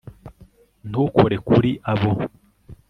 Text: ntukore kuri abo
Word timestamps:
ntukore 0.89 1.35
kuri 1.47 1.71
abo 1.91 2.11